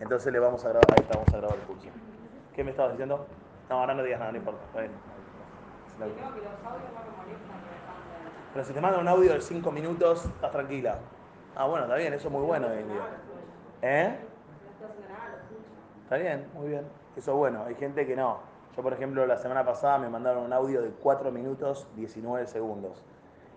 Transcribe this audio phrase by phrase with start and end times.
[0.00, 1.88] Entonces le vamos a grabar, ahí está, vamos a grabar el curso.
[2.54, 3.26] ¿Qué me estabas diciendo?
[3.68, 4.60] No, ahora no digas nada, no importa.
[4.66, 4.92] está bien.
[8.52, 10.98] Pero si te mandan un audio de 5 minutos, estás tranquila.
[11.56, 13.02] Ah, bueno, está bien, eso es muy bueno hoy en día.
[13.82, 14.16] ¿Eh?
[16.04, 16.84] Está bien, muy bien.
[17.16, 17.64] Eso es bueno.
[17.64, 18.38] Hay gente que no.
[18.76, 23.02] Yo, por ejemplo, la semana pasada me mandaron un audio de 4 minutos 19 segundos.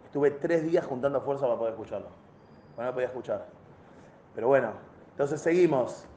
[0.06, 2.10] Estuve 3 días juntando fuerza para poder escucharlo.
[2.76, 3.46] Bueno, no podía escuchar.
[4.36, 4.72] Pero bueno,
[5.12, 6.08] entonces seguimos.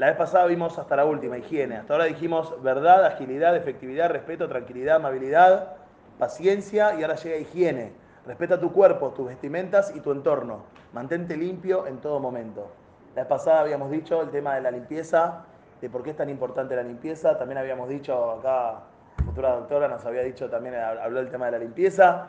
[0.00, 1.76] La vez pasada vimos hasta la última, higiene.
[1.76, 5.74] Hasta ahora dijimos verdad, agilidad, efectividad, respeto, tranquilidad, amabilidad,
[6.18, 7.92] paciencia y ahora llega higiene.
[8.26, 10.62] Respeta tu cuerpo, tus vestimentas y tu entorno.
[10.94, 12.70] Mantente limpio en todo momento.
[13.14, 15.44] La vez pasada habíamos dicho el tema de la limpieza,
[15.82, 17.36] de por qué es tan importante la limpieza.
[17.36, 18.84] También habíamos dicho acá,
[19.22, 22.26] futura doctora nos había dicho también, habló del tema de la limpieza.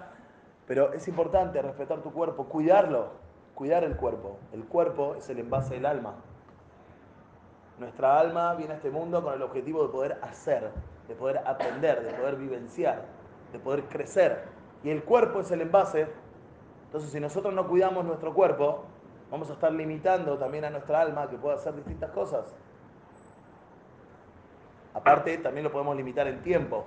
[0.68, 3.12] Pero es importante respetar tu cuerpo, cuidarlo,
[3.56, 4.40] cuidar el cuerpo.
[4.52, 6.16] El cuerpo es el envase del alma.
[7.82, 10.70] Nuestra alma viene a este mundo con el objetivo de poder hacer,
[11.08, 13.06] de poder aprender, de poder vivenciar,
[13.52, 14.44] de poder crecer.
[14.84, 16.08] Y el cuerpo es el envase.
[16.86, 18.84] Entonces, si nosotros no cuidamos nuestro cuerpo,
[19.32, 22.56] vamos a estar limitando también a nuestra alma que pueda hacer distintas cosas.
[24.94, 26.86] Aparte, también lo podemos limitar en tiempo.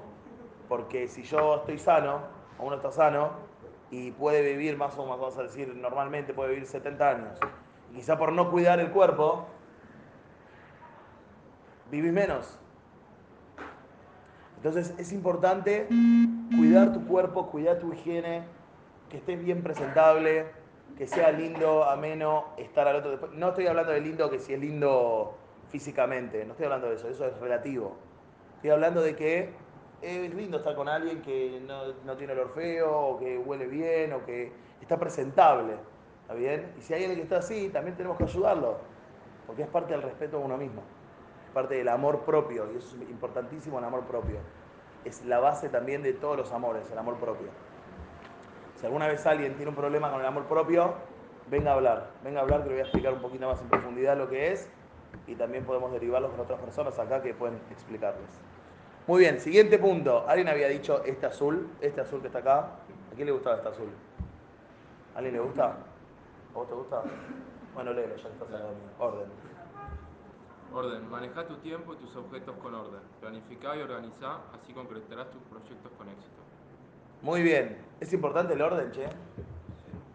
[0.69, 2.21] Porque si yo estoy sano,
[2.57, 3.31] o uno está sano,
[3.91, 7.41] y puede vivir más o menos, vamos a decir, normalmente puede vivir 70 años.
[7.91, 9.49] Y quizá por no cuidar el cuerpo,
[11.91, 12.59] vivís menos.
[14.57, 15.87] Entonces es importante
[16.57, 18.45] cuidar tu cuerpo, cuidar tu higiene,
[19.11, 20.47] que estés bien presentable,
[20.97, 23.29] que sea lindo, ameno, estar al otro.
[23.33, 25.37] No estoy hablando de lindo que si es lindo
[25.71, 27.97] físicamente, no estoy hablando de eso, eso es relativo.
[28.57, 29.51] Estoy hablando de que
[30.01, 34.15] es lindo estar con alguien que no, no tiene olor feo, o que huele bien,
[34.15, 35.75] o que está presentable.
[36.23, 36.73] ¿Está bien?
[36.79, 38.79] Y si hay alguien que está así, también tenemos que ayudarlo,
[39.47, 40.81] porque es parte del respeto a uno mismo
[41.55, 44.37] parte del amor propio, y eso es importantísimo el amor propio.
[45.05, 47.49] Es la base también de todos los amores, el amor propio.
[48.77, 50.95] Si alguna vez alguien tiene un problema con el amor propio,
[51.51, 53.69] venga a hablar, venga a hablar que le voy a explicar un poquito más en
[53.69, 54.69] profundidad lo que es
[55.27, 58.29] y también podemos derivarlo con otras personas acá que pueden explicarles.
[59.07, 60.25] Muy bien, siguiente punto.
[60.27, 62.59] Alguien había dicho este azul, este azul que está acá.
[63.13, 63.89] ¿A quién le gustaba este azul?
[65.15, 65.67] ¿A alguien le gusta?
[65.67, 67.03] ¿A vos te gusta?
[67.75, 68.59] Bueno, léelo, ya mío.
[68.99, 69.29] Orden.
[70.73, 71.11] Orden.
[71.11, 73.01] Maneja tu tiempo y tus objetos con orden.
[73.21, 76.43] Planifica y organiza, así concretarás tus proyectos con éxito.
[77.23, 77.79] Muy bien.
[78.01, 79.07] ¿Es importante el orden, che?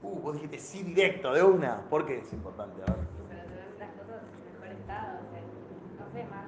[0.01, 1.81] Uh, vos dijiste sí directo, de una.
[1.89, 2.81] ¿Por qué es importante?
[2.81, 3.05] A ver.
[3.29, 5.41] Pero te ves las cosas en mejor estado, o sea,
[5.99, 6.45] no sé, más,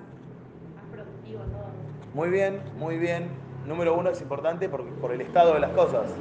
[0.75, 1.67] más productivo todo.
[2.13, 3.29] Muy bien, muy bien.
[3.65, 6.11] Número uno es importante por, por el estado de las cosas.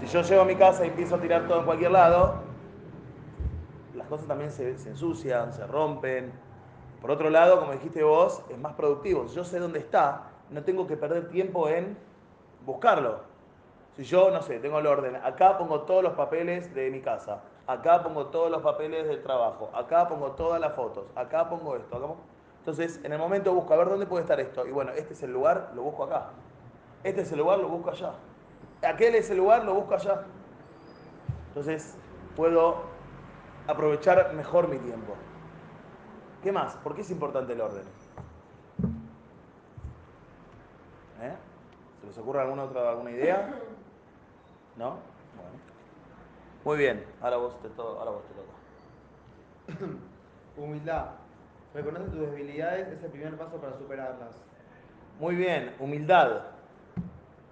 [0.00, 2.42] Si yo llego a mi casa y empiezo a tirar todo en cualquier lado,
[3.94, 6.32] las cosas también se, se ensucian, se rompen,
[7.00, 9.26] por otro lado, como dijiste vos, es más productivo.
[9.26, 11.96] Yo sé dónde está, no tengo que perder tiempo en
[12.66, 13.20] buscarlo.
[13.96, 17.40] Si yo, no sé, tengo el orden, acá pongo todos los papeles de mi casa,
[17.66, 22.16] acá pongo todos los papeles del trabajo, acá pongo todas las fotos, acá pongo esto.
[22.60, 24.66] Entonces, en el momento busco a ver dónde puede estar esto.
[24.66, 26.30] Y bueno, este es el lugar, lo busco acá.
[27.02, 28.12] Este es el lugar, lo busco allá.
[28.82, 30.24] Aquel es el lugar, lo busco allá.
[31.48, 31.96] Entonces,
[32.36, 32.82] puedo
[33.66, 35.14] aprovechar mejor mi tiempo.
[36.42, 36.74] ¿Qué más?
[36.76, 37.82] ¿Por qué es importante el orden?
[41.20, 41.34] ¿Eh?
[42.00, 43.48] ¿Se les ocurre alguna otra alguna idea?
[44.76, 44.90] ¿No?
[45.34, 45.58] Bueno.
[46.64, 48.22] Muy bien, ahora vos te, to- ahora vos
[49.66, 49.84] te toca.
[50.56, 51.06] Humildad.
[51.74, 54.34] Reconoce tus debilidades es el primer paso para superarlas.
[55.20, 56.42] Muy bien, humildad.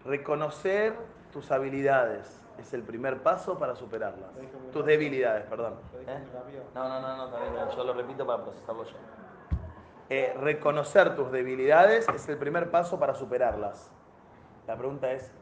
[0.05, 0.95] Reconocer
[1.33, 4.31] tus habilidades es el primer paso para superarlas.
[4.73, 5.75] Tus debilidades, perdón.
[6.07, 6.25] ¿Eh?
[6.75, 8.97] No, no, no, no, bien, yo lo repito para procesarlo yo.
[10.09, 13.91] Eh, reconocer tus debilidades es el primer paso para superarlas.
[14.67, 15.33] La pregunta es,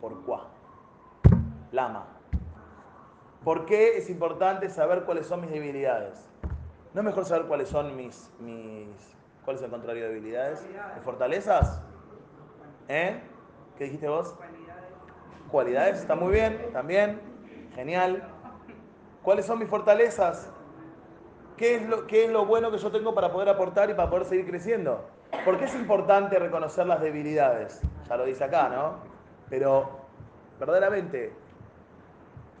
[0.00, 0.48] ¿por cuá?
[1.72, 2.06] Lama.
[3.42, 6.28] ¿Por qué es importante saber cuáles son mis debilidades?
[6.94, 8.88] ¿No es mejor saber cuáles son mis, mis
[9.44, 10.64] ¿cuál es el contrario de debilidades?
[10.94, 11.82] ¿Mis fortalezas?
[12.88, 13.20] ¿Eh?
[13.76, 14.32] ¿Qué dijiste vos?
[14.34, 14.83] Cualidades,
[15.62, 17.20] está muy bien, también,
[17.74, 18.24] genial.
[19.22, 20.50] ¿Cuáles son mis fortalezas?
[21.56, 24.10] ¿Qué es, lo, ¿Qué es lo bueno que yo tengo para poder aportar y para
[24.10, 25.04] poder seguir creciendo?
[25.44, 27.80] ¿Por qué es importante reconocer las debilidades?
[28.08, 28.96] Ya lo dice acá, ¿no?
[29.48, 29.90] Pero,
[30.58, 31.32] verdaderamente,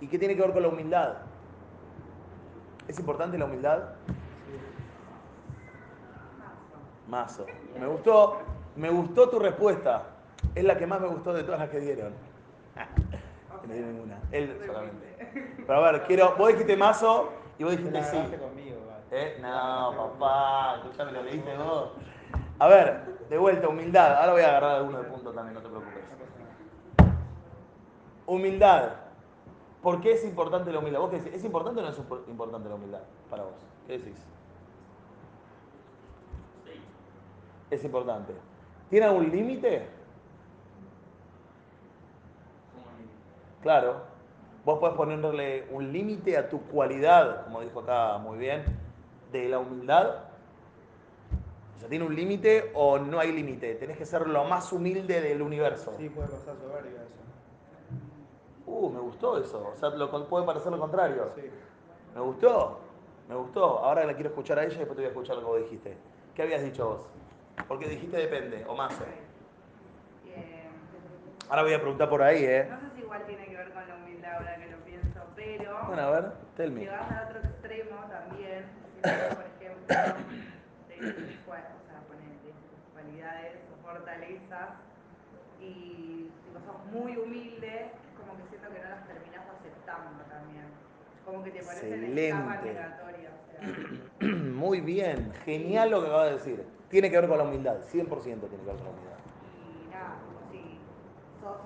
[0.00, 1.14] ¿y qué tiene que ver con la humildad?
[2.86, 3.80] ¿Es importante la humildad?
[7.08, 7.46] Mazo.
[7.78, 8.38] Me gustó,
[8.76, 10.04] me gustó tu respuesta.
[10.54, 12.33] Es la que más me gustó de todas las que dieron.
[13.66, 14.18] No me dio ninguna.
[14.32, 15.56] Él solamente.
[15.66, 16.34] Pero a ver, quiero.
[16.36, 18.16] Vos dijiste mazo y vos Te dijiste sí.
[18.36, 18.76] conmigo.
[19.10, 19.38] ¿Eh?
[19.40, 21.90] No, papá, escuchame, lo leíste vos.
[22.58, 24.16] A ver, de vuelta, humildad.
[24.16, 26.04] Ahora voy a agarrar alguno de punto también, no te preocupes.
[28.26, 28.88] Humildad.
[29.82, 31.00] ¿Por qué es importante la humildad?
[31.00, 31.34] ¿Vos qué decís?
[31.34, 33.00] ¿Es importante o no es impor- importante la humildad
[33.30, 33.52] para vos?
[33.86, 34.16] ¿Qué decís?
[37.70, 38.32] Es importante.
[38.90, 39.86] ¿Tiene algún límite?
[43.64, 44.02] Claro.
[44.64, 48.62] Vos podés ponerle un límite a tu cualidad, como dijo acá muy bien,
[49.32, 50.16] de la humildad.
[51.76, 53.74] O sea, ¿tiene un límite o no hay límite?
[53.76, 55.94] Tenés que ser lo más humilde del universo.
[55.96, 57.24] Sí, puede pasar soberbia eso.
[58.66, 59.72] Uh, me gustó eso.
[59.74, 61.30] O sea, lo, puede parecer lo contrario.
[61.34, 61.42] Sí.
[62.14, 62.80] Me gustó.
[63.30, 63.78] Me gustó.
[63.78, 65.58] Ahora la quiero escuchar a ella y después te voy a escuchar lo que vos
[65.58, 65.96] dijiste.
[66.34, 67.06] ¿Qué habías dicho vos?
[67.66, 68.92] Porque dijiste depende, o más.
[69.00, 70.64] Eh,
[71.48, 72.68] Ahora voy a preguntar por ahí, ¿eh?
[73.14, 76.10] Si igual tiene que ver con la humildad ahora que lo pienso, pero Bueno, a
[76.10, 76.80] ver, tell me.
[76.80, 78.64] si al otro extremo también,
[78.94, 79.86] si vos, por ejemplo,
[80.88, 84.70] tus cual- o sea, ponele, te dicen tus cualidades o fortalezas
[85.60, 90.66] y tipo, sos muy humilde, es como que siento que no las terminás aceptando también.
[91.24, 93.32] Como que te parecen negatorias.
[93.32, 96.64] O sea, Muy bien, genial lo que acabas de decir.
[96.90, 99.18] Tiene que ver con la humildad, 100% tiene que ver con la humildad.
[99.54, 100.78] y nada, como si
[101.40, 101.56] sos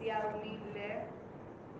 [0.00, 1.04] mm, demasiado humilde,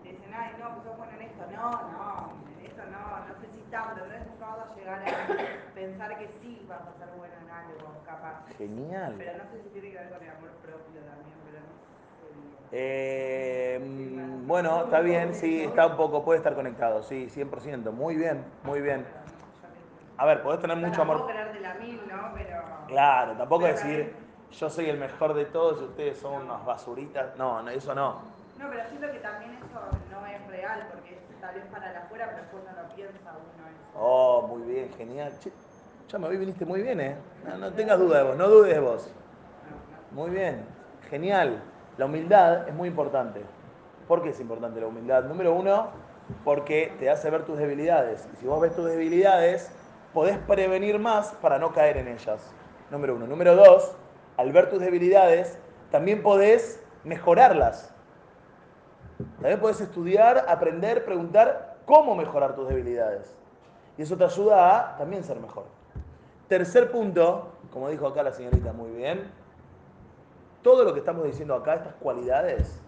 [0.02, 1.42] te dicen, ay, no, pues sos bueno en esto.
[1.52, 4.04] No, no, en esto no, no sé si tanto.
[4.04, 8.02] Entonces nunca vas a llegar a pensar que sí vas a ser bueno en algo,
[8.06, 8.46] capaz.
[8.58, 9.14] Genial.
[9.18, 11.90] Pero no sé si tiene que ver con el amor propio también, pero no.
[12.72, 17.92] Eh, mm, bueno, está bien, sí, está un poco, puede estar conectado, sí, 100%.
[17.92, 19.00] Muy bien, muy bien.
[19.00, 19.30] No.
[20.22, 21.20] A ver, podés tener mucho amor.
[21.20, 21.26] ¿no?
[22.86, 24.14] Claro, tampoco decir
[24.52, 27.36] yo soy el mejor de todos y ustedes son unas basuritas.
[27.36, 28.20] No, no, eso no.
[28.58, 29.80] No, pero siento que también eso
[30.10, 33.30] no es real, porque es tal vez para la afuera, pero después no lo piensa
[33.30, 33.98] uno eso.
[33.98, 35.32] Oh, muy bien, genial.
[35.40, 35.50] Che,
[36.08, 37.16] ya me vi, viniste muy bien, ¿eh?
[37.46, 39.10] No, no tengas duda de vos, no dudes de vos.
[40.10, 40.66] Muy bien,
[41.08, 41.62] genial.
[41.96, 43.42] La humildad es muy importante.
[44.08, 45.24] ¿Por qué es importante la humildad?
[45.24, 45.88] Número uno,
[46.44, 48.28] porque te hace ver tus debilidades.
[48.34, 49.70] Y si vos ves tus debilidades,
[50.12, 52.52] podés prevenir más para no caer en ellas.
[52.90, 53.26] Número uno.
[53.26, 53.96] Número dos,
[54.40, 55.58] al ver tus debilidades,
[55.90, 57.94] también podés mejorarlas.
[59.34, 63.36] También podés estudiar, aprender, preguntar cómo mejorar tus debilidades.
[63.98, 65.64] Y eso te ayuda a también ser mejor.
[66.48, 69.30] Tercer punto, como dijo acá la señorita muy bien,
[70.62, 72.80] todo lo que estamos diciendo acá, estas cualidades,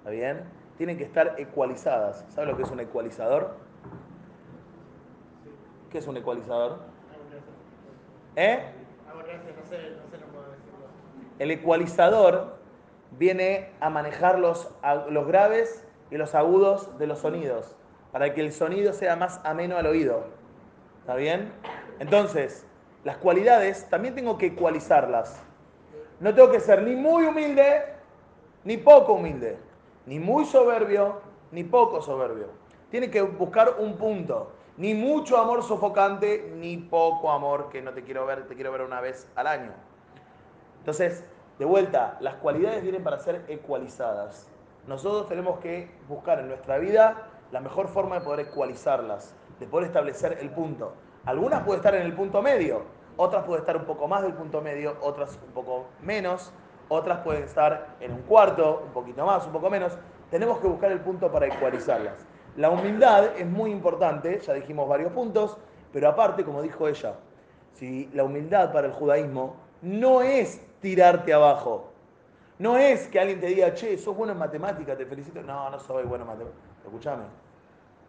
[0.00, 0.44] ¿está bien?
[0.76, 2.26] Tienen que estar ecualizadas.
[2.28, 3.54] ¿Sabe lo que es un ecualizador?
[5.90, 6.80] ¿Qué es un ecualizador?
[8.36, 8.74] ¿Eh?
[11.38, 12.56] El ecualizador
[13.12, 14.70] viene a manejar los,
[15.10, 17.76] los graves y los agudos de los sonidos,
[18.12, 20.24] para que el sonido sea más ameno al oído.
[21.00, 21.52] ¿Está bien?
[22.00, 22.66] Entonces,
[23.04, 25.40] las cualidades también tengo que ecualizarlas.
[26.20, 27.84] No tengo que ser ni muy humilde,
[28.64, 29.58] ni poco humilde,
[30.06, 31.20] ni muy soberbio,
[31.52, 32.48] ni poco soberbio.
[32.90, 34.52] Tiene que buscar un punto.
[34.76, 38.82] Ni mucho amor sofocante, ni poco amor que no te quiero ver, te quiero ver
[38.82, 39.72] una vez al año.
[40.88, 41.22] Entonces,
[41.58, 44.48] de vuelta, las cualidades vienen para ser ecualizadas.
[44.86, 49.88] Nosotros tenemos que buscar en nuestra vida la mejor forma de poder ecualizarlas, de poder
[49.88, 50.94] establecer el punto.
[51.26, 52.84] Algunas pueden estar en el punto medio,
[53.18, 56.54] otras pueden estar un poco más del punto medio, otras un poco menos,
[56.88, 59.92] otras pueden estar en un cuarto, un poquito más, un poco menos.
[60.30, 62.14] Tenemos que buscar el punto para ecualizarlas.
[62.56, 65.58] La humildad es muy importante, ya dijimos varios puntos,
[65.92, 67.12] pero aparte, como dijo ella,
[67.74, 71.92] si la humildad para el judaísmo no es tirarte abajo,
[72.58, 75.42] no es que alguien te diga, che, sos bueno en matemática, te felicito.
[75.42, 76.62] No, no soy bueno en matemática.
[76.84, 77.24] Escuchame,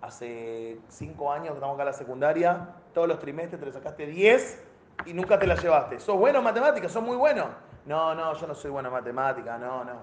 [0.02, 4.08] hace cinco años que estamos acá en la secundaria, todos los trimestres te le sacaste
[4.08, 4.66] 10
[5.06, 6.00] y nunca te la llevaste.
[6.00, 6.90] ¿Sos bueno en matemática?
[6.90, 7.48] ¿Sos muy bueno?
[7.86, 10.00] No, no, yo no soy bueno en matemática, no, no.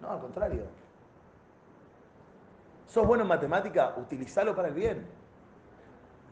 [0.00, 0.62] No, al contrario.
[2.86, 3.94] ¿Sos bueno en matemática?
[3.96, 5.06] Utilizalo para el bien,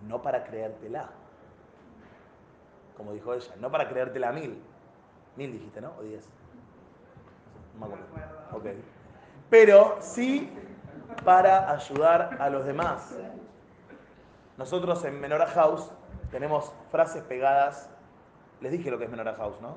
[0.06, 1.08] no para creértela.
[2.96, 4.62] Como dijo ella, no para creértela mil.
[5.36, 5.92] Mil dijiste, ¿no?
[5.98, 6.28] ¿O diez?
[7.74, 8.06] No me acuerdo.
[8.52, 8.66] Ok.
[9.50, 10.52] Pero sí
[11.24, 13.16] para ayudar a los demás.
[14.56, 15.90] Nosotros en Menorah House
[16.30, 17.90] tenemos frases pegadas.
[18.60, 19.76] Les dije lo que es Menorah House, ¿no?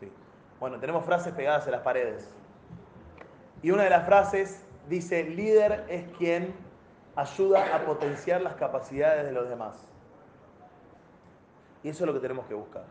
[0.00, 0.10] Sí.
[0.60, 2.34] Bueno, tenemos frases pegadas en las paredes.
[3.62, 6.54] Y una de las frases dice, líder es quien
[7.16, 9.88] ayuda a potenciar las capacidades de los demás.
[11.82, 12.84] Y eso es lo que tenemos que buscar.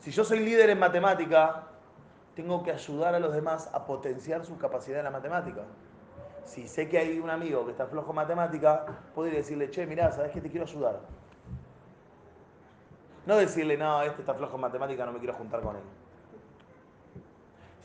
[0.00, 1.64] Si yo soy líder en matemática,
[2.34, 5.62] tengo que ayudar a los demás a potenciar su capacidad en la matemática.
[6.44, 9.70] Si sé que hay un amigo que está flojo en matemática, puedo ir a decirle,
[9.70, 11.00] che, mirá, ¿sabes que te quiero ayudar?
[13.26, 15.82] No decirle, no, este está flojo en matemática, no me quiero juntar con él.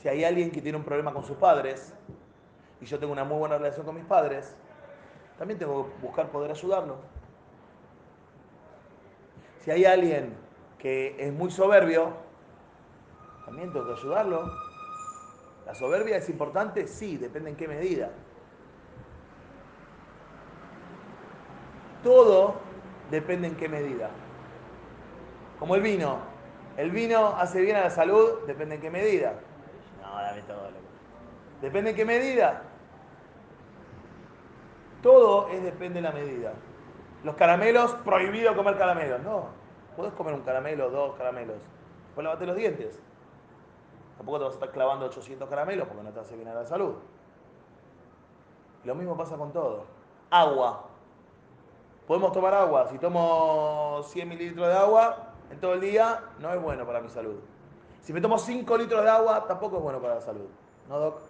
[0.01, 1.93] Si hay alguien que tiene un problema con sus padres
[2.79, 4.55] y yo tengo una muy buena relación con mis padres,
[5.38, 6.98] también tengo que buscar poder ayudarlo.
[9.62, 10.42] Si hay alguien
[10.84, 12.12] que es muy soberbio,
[13.46, 14.52] también tengo que ayudarlo.
[15.66, 16.88] ¿La soberbia es importante?
[16.88, 18.12] Sí, depende en qué medida.
[22.04, 22.56] Todo
[23.10, 24.10] depende en qué medida.
[25.58, 26.18] Como el vino.
[26.75, 29.36] El vino hace bien a la salud, depende en qué medida.
[30.02, 30.84] No, dame todo, loco.
[31.62, 32.62] Depende en qué medida.
[35.02, 36.52] Todo es depende de la medida.
[37.24, 39.22] Los caramelos, prohibido comer caramelos.
[39.22, 39.62] No,
[39.95, 41.57] puedes comer un caramelo, dos caramelos.
[42.07, 43.01] Después lavate los dientes.
[44.17, 46.65] Tampoco te vas a estar clavando 800 caramelos porque no te hace bien a la
[46.65, 46.95] salud.
[48.83, 49.85] Lo mismo pasa con todo.
[50.29, 50.85] Agua.
[52.07, 52.88] Podemos tomar agua.
[52.89, 57.09] Si tomo 100 mililitros de agua en todo el día, no es bueno para mi
[57.09, 57.39] salud.
[58.01, 60.47] Si me tomo 5 litros de agua, tampoco es bueno para la salud.
[60.89, 61.21] ¿No, Doc?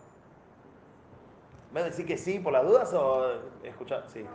[1.72, 3.32] ¿Me vas a decir que sí por las dudas o
[3.64, 4.04] escuchar?
[4.08, 4.26] Sí.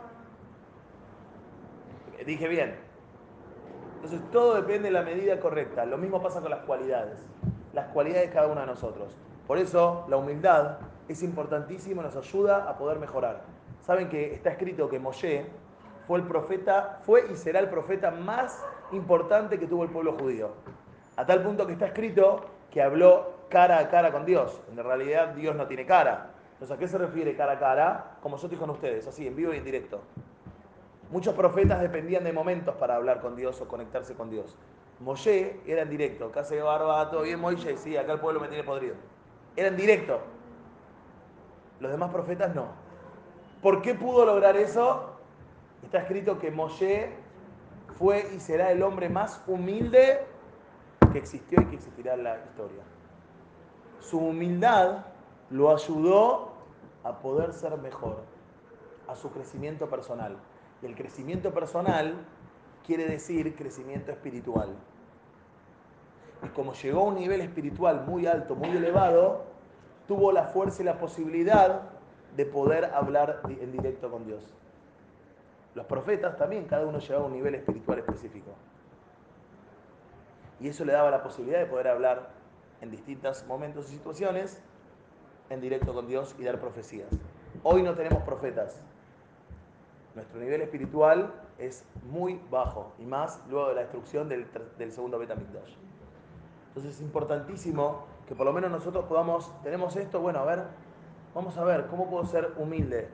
[2.25, 2.88] Dije bien.
[4.01, 5.85] Entonces todo depende de la medida correcta.
[5.85, 7.17] Lo mismo pasa con las cualidades.
[7.73, 9.13] Las cualidades de cada uno de nosotros.
[9.45, 10.77] Por eso la humildad
[11.09, 13.41] es importantísima, nos ayuda a poder mejorar.
[13.81, 15.47] Saben que está escrito que Moshe
[16.07, 18.63] fue y será el profeta más
[18.93, 20.51] importante que tuvo el pueblo judío.
[21.17, 24.61] A tal punto que está escrito que habló cara a cara con Dios.
[24.71, 26.31] En realidad Dios no tiene cara.
[26.53, 28.17] Entonces, ¿a qué se refiere cara a cara?
[28.21, 30.01] Como yo estoy con ustedes, así, en vivo y en directo.
[31.11, 34.55] Muchos profetas dependían de momentos para hablar con Dios o conectarse con Dios.
[34.99, 36.31] Moshe era en directo.
[36.31, 38.95] Casa de barba, todo bien, Moshe, sí, acá el pueblo me tiene podrido.
[39.55, 40.19] Era en directo.
[41.79, 42.67] Los demás profetas no.
[43.61, 45.15] ¿Por qué pudo lograr eso?
[45.83, 47.11] Está escrito que Moshe
[47.97, 50.25] fue y será el hombre más humilde
[51.11, 52.83] que existió y que existirá en la historia.
[53.99, 55.05] Su humildad
[55.49, 56.53] lo ayudó
[57.03, 58.17] a poder ser mejor,
[59.07, 60.37] a su crecimiento personal.
[60.81, 62.15] Y el crecimiento personal
[62.85, 64.75] quiere decir crecimiento espiritual.
[66.43, 69.43] Y como llegó a un nivel espiritual muy alto, muy elevado,
[70.07, 71.81] tuvo la fuerza y la posibilidad
[72.35, 74.43] de poder hablar en directo con Dios.
[75.75, 78.51] Los profetas también, cada uno llegaba a un nivel espiritual específico.
[80.59, 82.29] Y eso le daba la posibilidad de poder hablar
[82.81, 84.61] en distintos momentos y situaciones
[85.49, 87.09] en directo con Dios y dar profecías.
[87.63, 88.81] Hoy no tenemos profetas.
[90.15, 94.47] Nuestro nivel espiritual es muy bajo y más luego de la destrucción del,
[94.77, 95.75] del segundo Betamigdash.
[96.69, 100.63] Entonces es importantísimo que por lo menos nosotros podamos, tenemos esto, bueno, a ver,
[101.33, 103.09] vamos a ver, ¿cómo puedo ser humilde?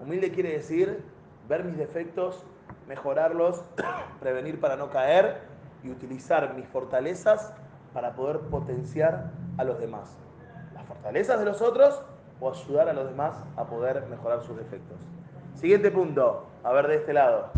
[0.00, 1.02] Humilde quiere decir
[1.48, 2.44] ver mis defectos,
[2.86, 3.62] mejorarlos,
[4.20, 5.40] prevenir para no caer
[5.82, 7.52] y utilizar mis fortalezas
[7.92, 10.16] para poder potenciar a los demás.
[10.74, 12.02] Las fortalezas de los otros
[12.40, 14.98] o ayudar a los demás a poder mejorar sus defectos.
[15.58, 17.50] Siguiente punto, a ver de este lado.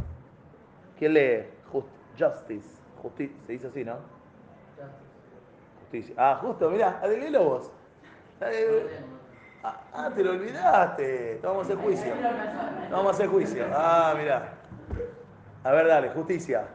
[0.99, 1.45] ¿Quién lee?
[2.19, 2.80] justice.
[3.02, 3.97] Justicia, se dice así, ¿no?
[5.80, 6.14] Justicia.
[6.16, 7.71] Ah, justo, mirá, léelo vos.
[9.62, 11.40] Ah, ah, te lo olvidaste.
[11.42, 12.14] Vamos a hacer juicio.
[12.90, 13.66] Vamos a hacer juicio.
[13.75, 14.54] Ah, mirá.
[15.62, 16.66] A ver, dale, justicia.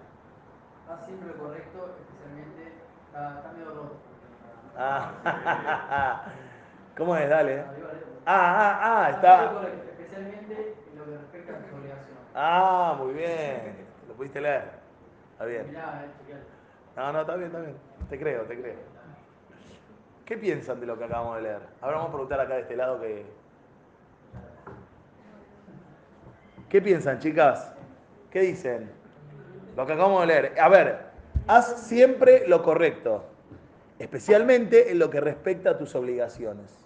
[0.88, 2.74] Haz siempre lo correcto, especialmente
[3.08, 3.96] está medio roto.
[4.78, 6.26] Ah,
[6.98, 7.28] ¿Cómo es?
[7.28, 7.64] Dale.
[8.26, 9.52] Ah, ah, ah, está.
[9.90, 12.24] especialmente en lo que respecta a tus obligaciones.
[12.34, 13.88] Ah, muy bien.
[14.08, 14.64] Lo pudiste leer.
[15.34, 15.76] Está bien.
[15.76, 16.38] Eh.
[16.96, 17.76] No, no, está bien, está bien.
[18.10, 18.96] Te creo, te creo.
[20.26, 21.62] ¿Qué piensan de lo que acabamos de leer?
[21.82, 23.26] Ahora vamos a preguntar acá de este lado que...
[26.70, 27.74] ¿Qué piensan, chicas?
[28.32, 28.92] ¿Qué dicen?
[29.76, 30.60] Lo que acabamos de leer.
[30.60, 31.06] A ver,
[31.48, 33.26] haz siempre lo correcto,
[34.00, 36.86] especialmente en lo que respecta a tus obligaciones.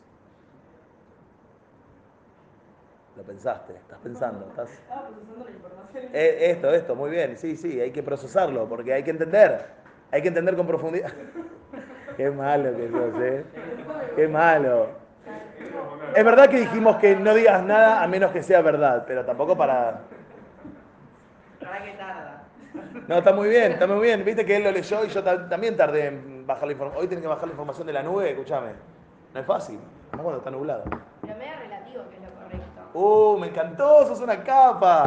[3.15, 4.71] Lo pensaste, estás pensando, estás...
[4.71, 6.03] Estaba procesando la información.
[6.13, 9.65] Eh, Esto, esto, muy bien, sí, sí, hay que procesarlo, porque hay que entender,
[10.11, 11.11] hay que entender con profundidad.
[12.17, 13.45] Qué malo que sos, ¿eh?
[14.15, 14.87] Qué malo.
[16.15, 19.55] Es verdad que dijimos que no digas nada a menos que sea verdad, pero tampoco
[19.55, 20.01] para...
[21.61, 22.43] ¿Para qué tarda?
[23.07, 24.25] No, está muy bien, está muy bien.
[24.25, 27.01] Viste que él lo leyó y yo ta- también tardé en bajar la información.
[27.03, 28.69] Hoy tenés que bajar la información de la nube, escúchame.
[29.33, 29.79] No es fácil,
[30.13, 30.83] no cuando está nublado.
[31.21, 31.35] Pero
[32.93, 35.05] Uh, me encantó, sos una capa.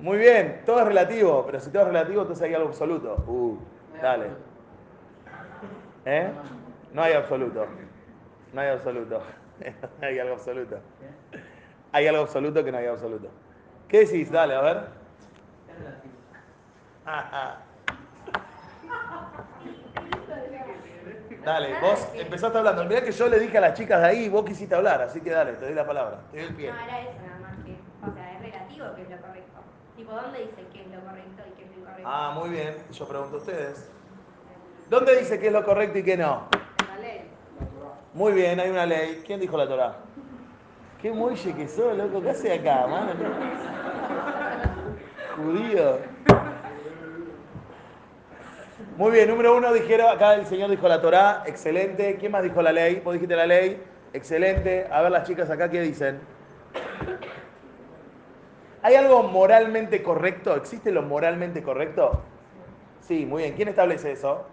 [0.00, 3.14] Muy bien, todo es relativo, pero si todo es relativo, entonces hay algo absoluto.
[3.26, 3.56] Uh,
[4.00, 4.30] dale.
[6.04, 6.30] ¿Eh?
[6.92, 7.66] No hay absoluto.
[8.52, 9.22] No hay absoluto.
[10.00, 10.78] hay algo absoluto.
[11.92, 13.28] Hay algo absoluto que no hay absoluto.
[13.88, 14.30] ¿Qué decís?
[14.30, 14.76] Dale, a ver.
[17.06, 17.62] Es
[21.44, 22.84] Dale, nada vos empezaste hablando.
[22.84, 25.30] Mirá que yo le dije a las chicas de ahí, vos quisiste hablar, así que
[25.30, 26.20] dale, te doy la palabra.
[26.30, 26.72] Te doy el pie.
[26.72, 27.76] No, era eso nada más que.
[28.06, 29.60] O sea, es relativo que es lo correcto.
[29.96, 32.08] Tipo, ¿dónde dice qué es lo correcto y qué es lo incorrecto?
[32.08, 32.76] Ah, muy bien.
[32.92, 33.90] Yo pregunto a ustedes.
[34.88, 36.46] ¿Dónde dice qué es lo correcto y qué no?
[36.88, 37.22] La ley.
[38.14, 39.22] Muy bien, hay una ley.
[39.26, 39.96] ¿Quién dijo la Torah?
[41.00, 42.22] Qué muelle que sos, loco.
[42.22, 43.12] ¿Qué hace acá, mano?
[45.36, 46.11] Judío.
[48.96, 52.16] Muy bien, número uno dijeron, acá el señor dijo la Torah, excelente.
[52.20, 53.00] ¿Quién más dijo la ley?
[53.02, 53.82] Vos dijiste la ley,
[54.12, 54.86] excelente.
[54.92, 56.20] A ver las chicas acá, ¿qué dicen?
[58.82, 60.54] ¿Hay algo moralmente correcto?
[60.56, 62.20] ¿Existe lo moralmente correcto?
[63.00, 63.54] Sí, muy bien.
[63.54, 64.44] ¿Quién establece eso?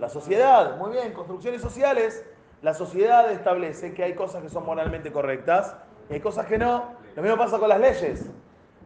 [0.00, 2.24] La sociedad, muy bien, construcciones sociales.
[2.62, 5.76] La sociedad establece que hay cosas que son moralmente correctas
[6.10, 6.94] y hay cosas que no.
[7.14, 8.28] Lo mismo pasa con las leyes.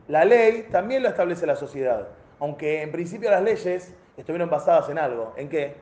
[0.07, 4.99] La ley también lo establece la sociedad, aunque en principio las leyes estuvieron basadas en
[4.99, 5.35] algo.
[5.37, 5.77] ¿En qué?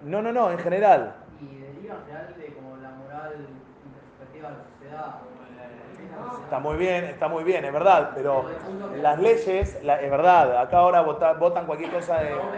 [0.00, 1.14] No, no, no, en general.
[1.40, 5.20] Y deriva en general de como la moral interpretativa de la sociedad.
[6.42, 8.50] Está muy bien, está muy bien, es verdad, pero
[8.90, 12.52] las leyes, la- es verdad, acá ahora vota- votan cualquier cosa de...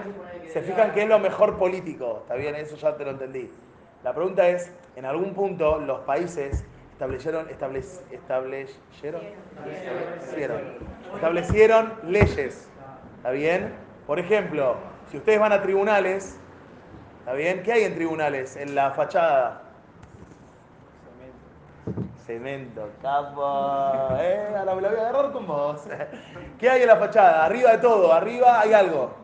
[0.47, 3.51] Se fijan que es lo mejor político, está bien, eso ya te lo entendí.
[4.05, 9.21] La pregunta es, en algún punto los países establecieron, establec- establecieron,
[9.55, 10.61] establecieron,
[11.15, 12.69] establecieron leyes,
[13.17, 13.75] ¿está bien?
[14.07, 14.77] Por ejemplo,
[15.11, 16.39] si ustedes van a tribunales,
[17.21, 17.63] ¿está bien?
[17.63, 18.57] ¿Qué hay en tribunales?
[18.57, 19.63] En la fachada.
[22.25, 24.09] Cemento, capo.
[24.19, 25.83] Eh, ahora me la voy a agarrar con vos.
[26.59, 27.45] ¿Qué hay en la fachada?
[27.45, 29.15] Arriba de todo, arriba hay algo.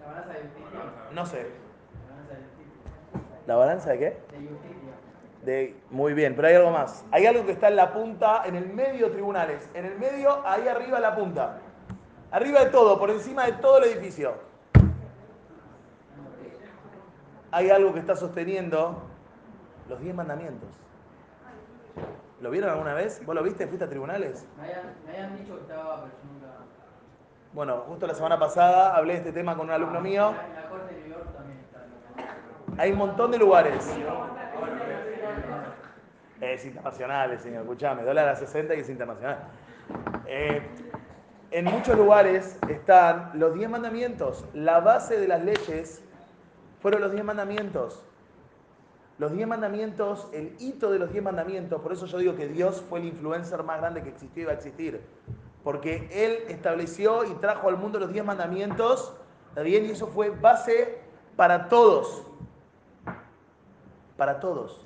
[0.00, 0.82] La balanza de justicia.
[1.18, 1.48] No sé.
[1.48, 3.44] La balanza de justicia.
[3.48, 4.16] ¿La balanza de qué?
[5.44, 7.04] De muy bien, pero hay algo más.
[7.10, 9.68] Hay algo que está en la punta, en el medio de tribunales.
[9.74, 11.58] En el medio, ahí arriba la punta.
[12.30, 14.34] Arriba de todo, por encima de todo el edificio.
[17.50, 19.02] Hay algo que está sosteniendo
[19.88, 20.68] los diez mandamientos.
[22.40, 23.26] ¿Lo vieron alguna vez?
[23.26, 23.66] ¿Vos lo viste?
[23.66, 24.46] ¿Fuiste a tribunales?
[24.56, 26.48] Me habían, me habían dicho que estaba, pero yo nunca.
[27.54, 30.32] Bueno, justo la semana pasada hablé de este tema con un alumno mío.
[30.32, 31.80] La, en la corte de New York también está.
[32.78, 33.84] Hay un montón de lugares.
[36.40, 39.38] Es internacional, señor, escuchame, dólar a 60 y es internacional.
[40.28, 40.62] Eh,
[41.50, 44.44] en muchos lugares están los 10 mandamientos.
[44.54, 46.04] La base de las leyes
[46.80, 48.04] fueron los 10 mandamientos.
[49.18, 52.84] Los 10 mandamientos, el hito de los 10 mandamientos, por eso yo digo que Dios
[52.88, 55.00] fue el influencer más grande que existió y va a existir.
[55.64, 59.16] Porque Él estableció y trajo al mundo los 10 mandamientos,
[59.48, 59.84] ¿está bien?
[59.86, 61.00] Y eso fue base
[61.34, 62.27] para todos.
[64.18, 64.84] Para todos.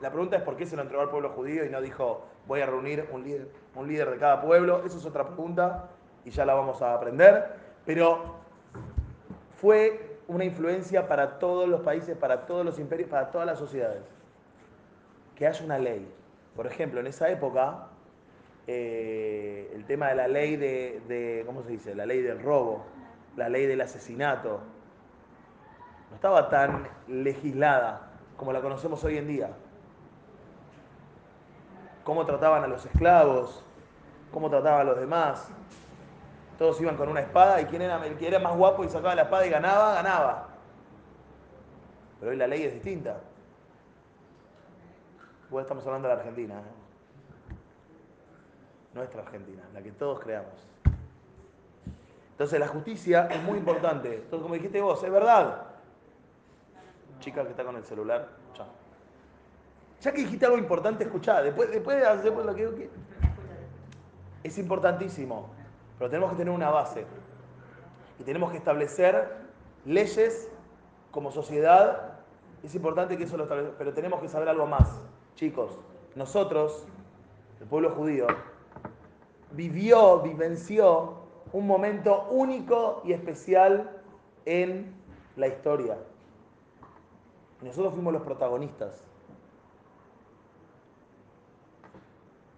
[0.00, 2.60] La pregunta es por qué se lo entregó al pueblo judío y no dijo voy
[2.60, 4.82] a reunir un líder, un líder de cada pueblo.
[4.84, 5.88] Eso es otra pregunta
[6.24, 7.54] y ya la vamos a aprender.
[7.86, 8.34] Pero
[9.60, 14.02] fue una influencia para todos los países, para todos los imperios, para todas las sociedades.
[15.36, 16.12] Que haya una ley.
[16.56, 17.86] Por ejemplo, en esa época,
[18.66, 21.94] eh, el tema de la ley de, de, ¿cómo se dice?
[21.94, 22.84] La ley del robo,
[23.36, 24.62] la ley del asesinato,
[26.10, 28.02] no estaba tan legislada
[28.36, 29.50] como la conocemos hoy en día.
[32.04, 33.64] Cómo trataban a los esclavos,
[34.32, 35.48] cómo trataban a los demás.
[36.58, 39.14] Todos iban con una espada y quien era, el que era más guapo y sacaba
[39.14, 40.48] la espada y ganaba, ganaba.
[42.20, 43.18] Pero hoy la ley es distinta.
[45.50, 46.54] Pues estamos hablando de la Argentina.
[46.54, 47.54] ¿eh?
[48.94, 50.66] Nuestra Argentina, la que todos creamos.
[52.30, 54.14] Entonces la justicia es muy importante.
[54.14, 55.65] Entonces, como dijiste vos, es verdad.
[57.20, 58.66] Chica que está con el celular, chao.
[60.00, 61.42] Ya que dijiste algo importante, escuchá.
[61.42, 62.90] Después, después de hacer lo que,
[64.42, 65.48] Es importantísimo.
[65.98, 67.06] Pero tenemos que tener una base.
[68.18, 69.36] Y tenemos que establecer
[69.84, 70.50] leyes
[71.10, 72.18] como sociedad.
[72.62, 73.78] Es importante que eso lo establezcamos.
[73.78, 75.00] Pero tenemos que saber algo más.
[75.34, 75.78] Chicos,
[76.14, 76.86] nosotros,
[77.60, 78.26] el pueblo judío,
[79.52, 81.16] vivió, vivenció
[81.52, 83.90] un momento único y especial
[84.44, 84.94] en
[85.36, 85.96] la historia.
[87.62, 89.02] Nosotros fuimos los protagonistas.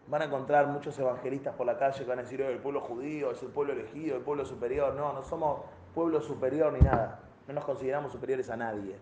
[0.08, 2.80] Van a encontrar muchos evangelistas por la calle que van a decir, "Oh, el pueblo
[2.80, 4.94] judío es el pueblo elegido, el pueblo superior.
[4.94, 5.60] No, no somos
[5.94, 7.20] pueblo superior ni nada.
[7.46, 8.96] No nos consideramos superiores a nadie.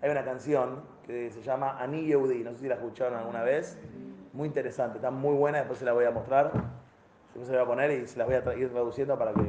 [0.00, 3.78] Hay una canción que se llama Ani Yehudi, no sé si la escucharon alguna vez.
[4.32, 6.52] Muy interesante, está muy buena, después se la voy a mostrar.
[7.34, 9.42] Después se la voy a poner y se las voy a ir traduciendo para que,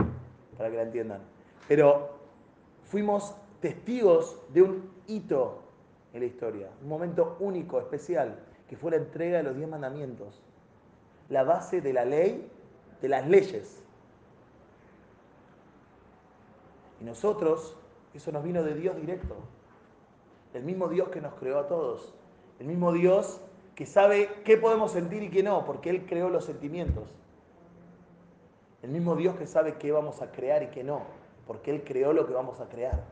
[0.58, 1.22] para que la entiendan.
[1.68, 2.10] Pero
[2.84, 5.62] fuimos testigos de un hito
[6.14, 6.70] en la historia.
[6.82, 10.42] Un momento único, especial, que fue la entrega de los diez mandamientos.
[11.30, 12.50] La base de la ley,
[13.02, 13.84] de las leyes.
[17.02, 17.76] Y nosotros,
[18.14, 19.36] eso nos vino de Dios directo.
[20.54, 22.14] El mismo Dios que nos creó a todos.
[22.60, 23.42] El mismo Dios
[23.76, 27.10] que sabe qué podemos sentir y qué no, porque Él creó los sentimientos.
[28.82, 31.04] El mismo Dios que sabe qué vamos a crear y qué no,
[31.48, 33.04] porque Él creó lo que vamos a crear.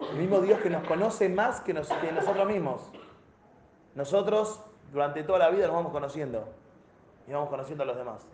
[0.00, 2.90] El mismo Dios que nos conoce más que, nosotros mismos.
[3.94, 4.60] Nosotros
[4.92, 6.44] durante toda la vida nos vamos conociendo
[7.26, 8.26] y vamos conociendo a los demás.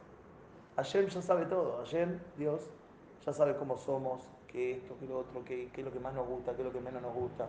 [0.76, 1.80] Ayer ya sabe todo.
[1.82, 2.68] Ayer Dios
[3.24, 6.14] ya sabe cómo somos, qué esto, qué lo otro, qué, qué es lo que más
[6.14, 7.46] nos gusta, qué es lo que menos nos gusta.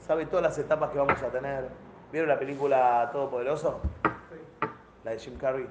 [0.00, 1.68] Sabe todas las etapas que vamos a tener.
[2.12, 3.80] ¿Vieron la película Todopoderoso?
[4.30, 4.68] Sí.
[5.02, 5.66] La de Jim Carrey.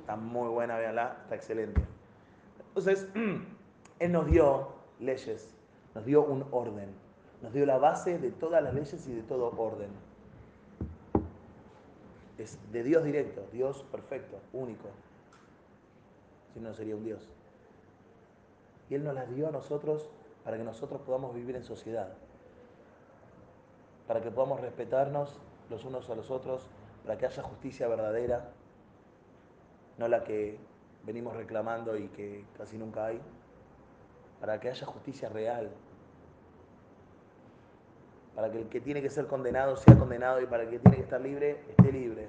[0.00, 1.80] Está muy buena, véanla, está excelente.
[2.68, 3.08] Entonces,
[3.98, 5.53] Él nos dio leyes,
[5.94, 6.88] nos dio un orden,
[7.42, 9.90] nos dio la base de todas las leyes y de todo orden.
[12.38, 14.88] Es de Dios directo, Dios perfecto, único.
[16.52, 17.28] Si no, sería un Dios.
[18.90, 20.10] Y Él nos las dio a nosotros
[20.44, 22.12] para que nosotros podamos vivir en sociedad,
[24.06, 25.38] para que podamos respetarnos
[25.70, 26.68] los unos a los otros,
[27.04, 28.50] para que haya justicia verdadera,
[29.96, 30.58] no la que
[31.04, 33.20] venimos reclamando y que casi nunca hay,
[34.40, 35.70] para que haya justicia real,
[38.34, 40.96] para que el que tiene que ser condenado sea condenado y para el que tiene
[40.96, 42.28] que estar libre esté libre.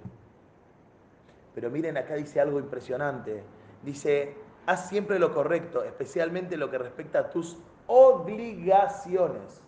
[1.56, 3.44] Pero miren, acá dice algo impresionante.
[3.82, 9.62] Dice, haz siempre lo correcto, especialmente lo que respecta a tus obligaciones.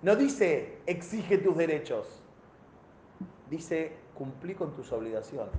[0.00, 2.06] No dice, exige tus derechos.
[3.50, 5.54] Dice, cumplí con tus obligaciones.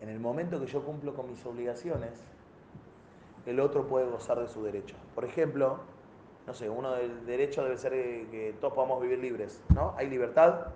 [0.00, 2.12] En el momento que yo cumplo con mis obligaciones,
[3.46, 4.96] el otro puede gozar de su derecho.
[5.14, 5.78] Por ejemplo,
[6.46, 9.94] no sé, uno del derecho debe ser que todos podamos vivir libres, ¿no?
[9.96, 10.66] Hay libertad,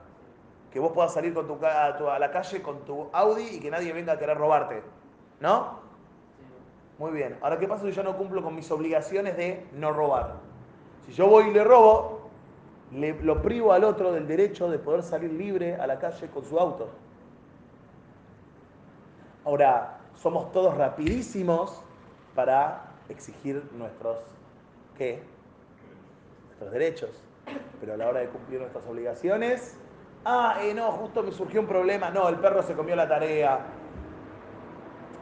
[0.73, 3.93] que vos puedas salir con tu, a, la calle con tu Audi y que nadie
[3.93, 4.83] venga a querer robarte,
[5.41, 5.79] ¿no?
[6.99, 7.39] Muy bien.
[7.41, 10.37] Ahora, ¿qué pasa si yo no cumplo con mis obligaciones de no robar?
[11.07, 12.29] Si yo voy y le robo,
[12.93, 16.45] le, lo privo al otro del derecho de poder salir libre a la calle con
[16.45, 16.89] su auto.
[19.45, 21.83] Ahora, somos todos rapidísimos
[22.39, 24.19] para exigir nuestros,
[24.97, 25.21] ¿qué?
[26.47, 27.11] Nuestros derechos.
[27.81, 29.77] Pero a la hora de cumplir nuestras obligaciones,
[30.25, 33.59] ah, eh, no, justo me surgió un problema, no, el perro se comió la tarea.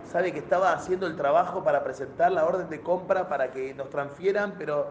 [0.04, 3.88] Sabe que estaba haciendo el trabajo para presentar la orden de compra para que nos
[3.88, 4.88] transfieran, pero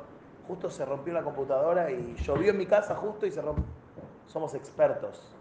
[0.47, 3.65] justo se rompió la computadora y llovió en mi casa justo y se rompió.
[4.25, 5.31] Somos expertos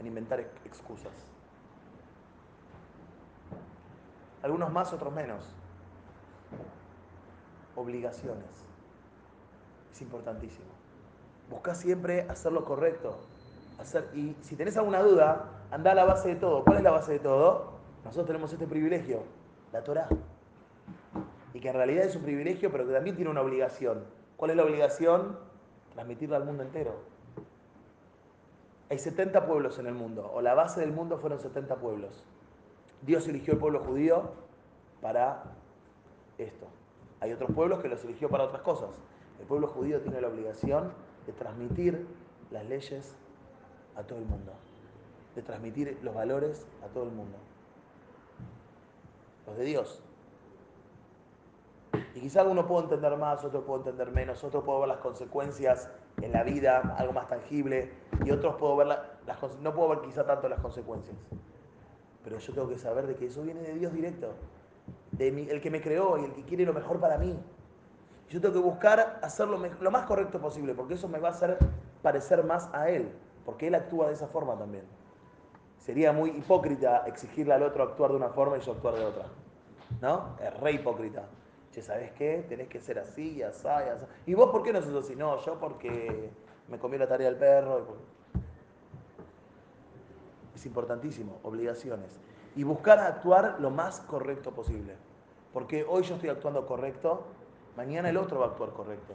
[0.00, 1.12] en inventar excusas.
[4.42, 5.54] Algunos más, otros menos
[7.76, 8.66] obligaciones.
[9.92, 10.66] Es importantísimo.
[11.50, 13.18] Busca siempre hacer lo correcto.
[13.78, 16.64] Hacer, y si tenés alguna duda, anda a la base de todo.
[16.64, 17.72] ¿Cuál es la base de todo?
[18.04, 19.22] Nosotros tenemos este privilegio,
[19.72, 20.08] la Torah.
[21.54, 24.04] Y que en realidad es un privilegio, pero que también tiene una obligación.
[24.36, 25.38] ¿Cuál es la obligación?
[25.94, 26.94] Transmitirla al mundo entero.
[28.88, 32.24] Hay 70 pueblos en el mundo, o la base del mundo fueron 70 pueblos.
[33.02, 34.30] Dios eligió el pueblo judío
[35.00, 35.42] para
[36.38, 36.66] esto.
[37.20, 38.90] Hay otros pueblos que los eligió para otras cosas.
[39.40, 40.92] El pueblo judío tiene la obligación
[41.26, 42.06] de transmitir
[42.50, 43.14] las leyes
[43.96, 44.52] a todo el mundo,
[45.34, 47.36] de transmitir los valores a todo el mundo.
[49.46, 50.02] Los de Dios.
[52.14, 55.90] Y quizá uno puede entender más, otro puede entender menos, otro puede ver las consecuencias
[56.22, 57.92] en la vida, algo más tangible,
[58.24, 59.00] y otros puedo ver las,
[59.60, 61.16] no puedo ver quizá tanto las consecuencias.
[62.24, 64.32] Pero yo tengo que saber de que eso viene de Dios directo
[65.18, 67.38] el que me creó y el que quiere lo mejor para mí.
[68.28, 71.58] Yo tengo que buscar hacer lo, más correcto posible, porque eso me va a hacer
[72.02, 73.12] parecer más a Él,
[73.44, 74.84] porque Él actúa de esa forma también.
[75.78, 79.26] Sería muy hipócrita exigirle al otro actuar de una forma y yo actuar de otra.
[80.00, 80.36] ¿No?
[80.40, 81.28] Es re hipócrita.
[81.70, 82.44] Che, ¿sabes qué?
[82.48, 84.04] Tenés que ser así, y así, y así.
[84.26, 85.14] ¿Y vos por qué no sos así?
[85.14, 86.30] No, yo porque
[86.68, 87.86] me comí la tarea del perro.
[90.54, 92.10] Es importantísimo, obligaciones.
[92.56, 94.96] Y buscar actuar lo más correcto posible.
[95.56, 97.24] Porque hoy yo estoy actuando correcto,
[97.78, 99.14] mañana el otro va a actuar correcto.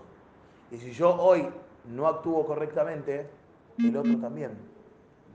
[0.71, 1.47] Y si yo hoy
[1.85, 3.29] no actúo correctamente,
[3.77, 4.57] el otro también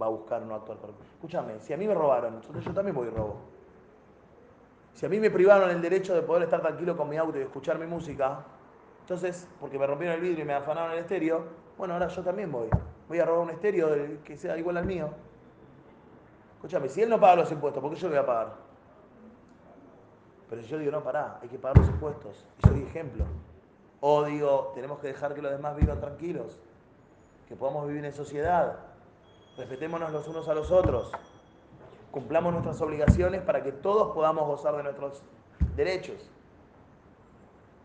[0.02, 1.14] va a buscar no actuar correctamente.
[1.14, 3.36] Escúchame, si a mí me robaron, yo también voy y robo.
[4.94, 7.42] Si a mí me privaron el derecho de poder estar tranquilo con mi auto y
[7.42, 8.44] escuchar mi música,
[9.02, 11.44] entonces, porque me rompieron el vidrio y me afanaron el estéreo,
[11.78, 12.68] bueno, ahora yo también voy.
[13.08, 13.90] Voy a robar un estéreo
[14.24, 15.10] que sea igual al mío.
[16.56, 18.65] Escúchame, si él no paga los impuestos, ¿por qué yo lo voy a pagar?
[20.48, 23.24] Pero yo digo, no, pará, hay que pagar los impuestos y soy ejemplo.
[24.00, 26.58] O digo, tenemos que dejar que los demás vivan tranquilos,
[27.48, 28.76] que podamos vivir en sociedad,
[29.56, 31.10] respetémonos los unos a los otros,
[32.10, 35.22] cumplamos nuestras obligaciones para que todos podamos gozar de nuestros
[35.74, 36.30] derechos.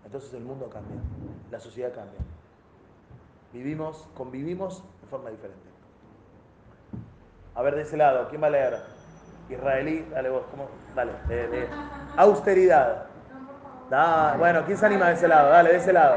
[0.05, 1.01] Entonces el mundo cambia,
[1.49, 2.19] la sociedad cambia.
[3.53, 5.69] Vivimos, convivimos de forma diferente.
[7.55, 8.79] A ver, de ese lado, ¿quién va a leer?
[9.53, 10.67] Israelí, dale vos, ¿cómo?
[10.95, 11.67] Dale, de,
[12.17, 13.05] austeridad.
[13.89, 15.49] Da- bueno, ¿quién se anima de ese lado?
[15.49, 16.15] Dale, de ese lado.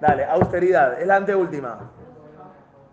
[0.00, 1.78] Dale, austeridad, es la anteúltima.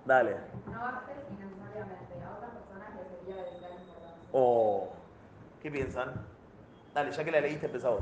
[0.06, 0.36] Dale.
[0.68, 2.14] No haces innecesariamente.
[2.24, 4.28] A otras personas les debería dedicar importancia.
[4.32, 4.90] O,
[5.62, 6.14] ¿qué piensan?
[6.94, 8.00] Dale, ya que la leíste, empezá vos.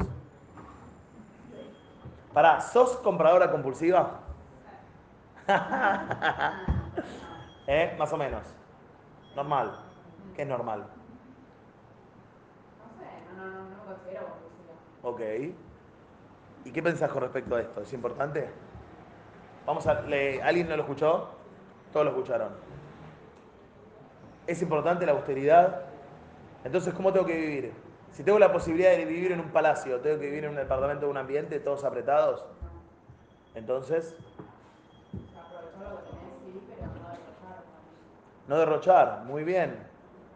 [2.33, 4.19] Pará, ¿sos compradora compulsiva?
[7.67, 7.95] ¿Eh?
[7.99, 8.41] Más o menos.
[9.35, 9.71] Normal.
[10.35, 10.79] ¿Qué es normal?
[12.79, 13.05] No sé,
[13.37, 14.73] no, no, no, no me considero compulsiva.
[15.03, 15.21] Ok.
[16.65, 17.81] ¿Y qué pensás con respecto a esto?
[17.81, 18.49] ¿Es importante?
[19.65, 20.01] Vamos a.
[20.01, 21.29] le- ¿Alguien no lo escuchó?
[21.91, 22.49] Todos lo escucharon.
[24.47, 25.81] ¿Es importante la austeridad?
[26.63, 27.73] Entonces, ¿cómo tengo que vivir?
[28.11, 31.05] Si tengo la posibilidad de vivir en un palacio, tengo que vivir en un departamento
[31.05, 32.45] de un ambiente, todos apretados.
[33.55, 34.15] Entonces,
[38.47, 39.75] no derrochar, muy bien.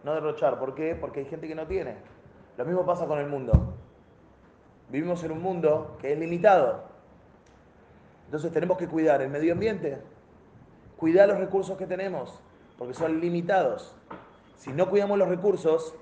[0.04, 0.96] No derrochar, ¿por qué?
[0.96, 1.98] Porque hay gente que no tiene.
[2.58, 3.52] Lo mismo pasa con el mundo.
[4.90, 6.84] Vivimos en un mundo que es limitado.
[8.26, 10.02] Entonces tenemos que cuidar el medio ambiente,
[10.98, 12.42] cuidar los recursos que tenemos,
[12.78, 13.96] porque son limitados.
[14.56, 15.94] Si no cuidamos los recursos,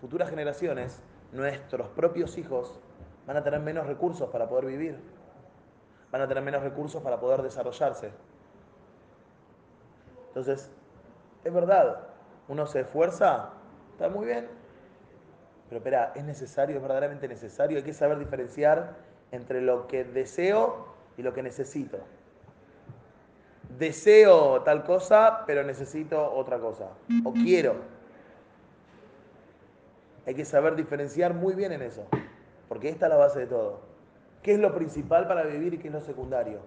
[0.00, 1.00] futuras generaciones,
[1.32, 2.80] nuestros propios hijos,
[3.26, 4.98] van a tener menos recursos para poder vivir,
[6.10, 8.10] van a tener menos recursos para poder desarrollarse.
[10.28, 10.70] Entonces,
[11.44, 12.08] es verdad,
[12.48, 13.50] uno se esfuerza,
[13.92, 14.48] está muy bien,
[15.70, 18.96] pero espera, es necesario, es verdaderamente necesario, hay que saber diferenciar
[19.30, 21.98] entre lo que deseo y lo que necesito.
[23.78, 26.88] Deseo tal cosa, pero necesito otra cosa.
[27.22, 27.76] O quiero.
[30.26, 32.04] Hay que saber diferenciar muy bien en eso,
[32.68, 33.80] porque esta es la base de todo.
[34.42, 36.62] ¿Qué es lo principal para vivir y qué es lo secundario?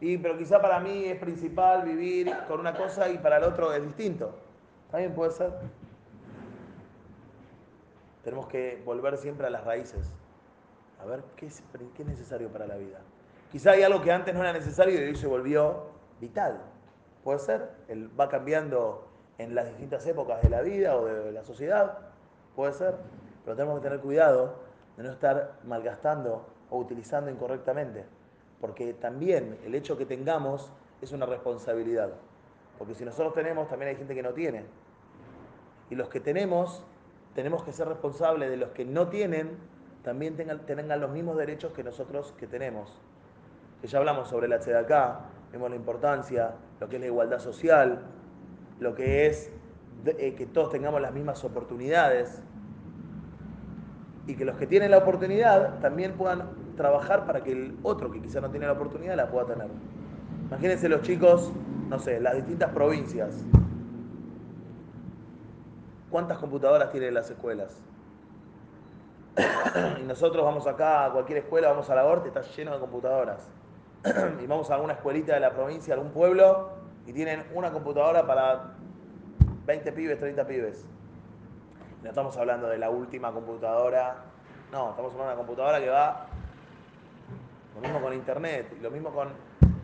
[0.00, 3.74] Y, pero quizá para mí es principal vivir con una cosa y para el otro
[3.74, 4.34] es distinto.
[4.90, 5.52] También puede ser.
[8.22, 10.10] Tenemos que volver siempre a las raíces.
[11.00, 11.62] A ver, ¿qué es,
[11.94, 13.00] qué es necesario para la vida?
[13.50, 15.86] Quizá hay algo que antes no era necesario y hoy se volvió
[16.20, 16.60] vital.
[17.24, 17.70] Puede ser.
[17.88, 21.98] Él va cambiando en las distintas épocas de la vida o de la sociedad.
[22.54, 22.94] Puede ser.
[23.44, 24.54] Pero tenemos que tener cuidado
[24.96, 28.04] de no estar malgastando o utilizando incorrectamente.
[28.60, 32.10] Porque también el hecho que tengamos es una responsabilidad.
[32.78, 34.64] Porque si nosotros tenemos, también hay gente que no tiene.
[35.88, 36.84] Y los que tenemos,
[37.34, 39.50] tenemos que ser responsables de los que no tienen,
[40.02, 42.98] también tengan, los mismos derechos que nosotros que tenemos.
[43.80, 45.20] Que ya hablamos sobre la acá,
[45.52, 48.00] vemos la importancia, lo que es la igualdad social,
[48.78, 49.52] lo que es
[50.06, 52.42] eh, que todos tengamos las mismas oportunidades
[54.26, 58.20] y que los que tienen la oportunidad también puedan trabajar para que el otro que
[58.20, 59.68] quizá no tiene la oportunidad la pueda tener.
[60.48, 61.52] Imagínense los chicos,
[61.88, 63.44] no sé, las distintas provincias.
[66.10, 67.80] ¿Cuántas computadoras tienen las escuelas?
[70.00, 73.48] y nosotros vamos acá a cualquier escuela, vamos a la Horta, está lleno de computadoras.
[74.42, 76.70] y vamos a alguna escuelita de la provincia, algún pueblo,
[77.06, 78.74] y tienen una computadora para
[79.66, 80.84] 20 pibes, 30 pibes.
[82.02, 84.16] No estamos hablando de la última computadora,
[84.72, 86.26] no, estamos hablando de una computadora que va,
[87.74, 89.28] lo mismo con internet, lo mismo con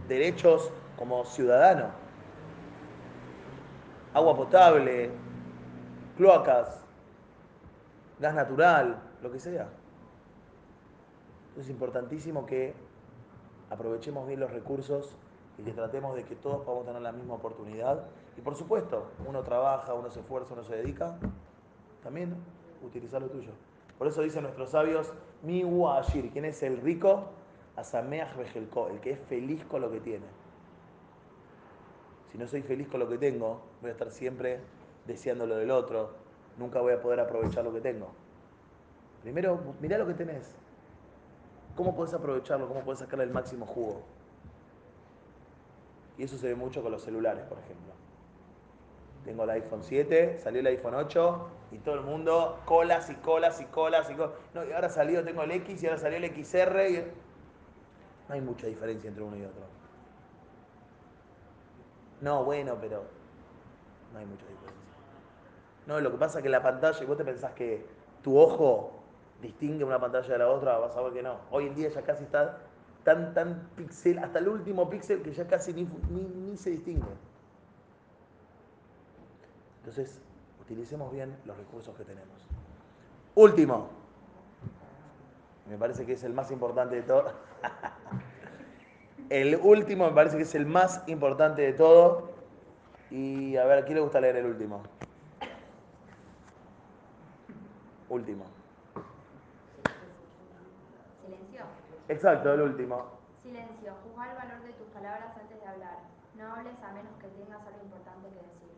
[0.09, 1.91] derechos como ciudadano.
[4.15, 5.11] Agua potable,
[6.17, 6.81] cloacas,
[8.19, 9.69] gas natural, lo que sea.
[11.59, 12.75] Es importantísimo que
[13.71, 15.17] aprovechemos bien los recursos
[15.59, 18.05] y que tratemos de que todos podamos tener la misma oportunidad.
[18.37, 21.17] Y por supuesto, uno trabaja, uno se esfuerza, uno se dedica,
[22.03, 22.35] también
[22.83, 23.53] utilizar lo tuyo.
[23.99, 27.25] Por eso dicen nuestros sabios, mi ashir, ¿quién es el rico?
[27.77, 30.27] Asameach bejelko, el que es feliz con lo que tiene.
[32.31, 34.61] Si no soy feliz con lo que tengo, voy a estar siempre
[35.07, 36.11] deseando lo del otro,
[36.59, 38.13] nunca voy a poder aprovechar lo que tengo.
[39.23, 40.55] Primero, mirá lo que tenés.
[41.75, 42.69] ¿Cómo podés aprovecharlo?
[42.69, 44.03] ¿Cómo podés sacarle el máximo jugo?
[46.19, 47.93] Y eso se ve mucho con los celulares, por ejemplo.
[49.25, 53.61] Tengo el iPhone 7, salió el iPhone 8 y todo el mundo colas y colas
[53.61, 54.33] y colas y colas.
[54.55, 57.05] No, y ahora salió, tengo el X y ahora salió el XR.
[58.29, 59.63] No hay mucha diferencia entre uno y otro.
[62.21, 63.05] No, bueno, pero
[64.13, 64.86] no hay mucha diferencia.
[65.87, 67.87] No, lo que pasa es que la pantalla, y vos te pensás que
[68.23, 68.93] tu ojo
[69.41, 71.37] distingue una pantalla de la otra, vas a ver que no.
[71.51, 72.59] Hoy en día ya casi está
[73.05, 77.07] tan, tan pixel, hasta el último píxel que ya casi ni, ni, ni se distingue.
[79.79, 80.21] Entonces,
[80.61, 82.49] utilicemos bien los recursos que tenemos.
[83.37, 83.89] Último.
[85.69, 87.33] Me parece que es el más importante de todo.
[89.29, 92.31] El último me parece que es el más importante de todo.
[93.11, 94.83] Y a ver, ¿a quién le gusta leer el último?
[98.09, 98.45] Último.
[101.25, 101.63] Silencio.
[102.09, 103.07] Exacto, el último.
[103.43, 103.95] Silencio.
[104.05, 105.99] Juzgar el valor de tus palabras antes de hablar.
[106.37, 108.77] No hables a menos que tengas algo importante que decir.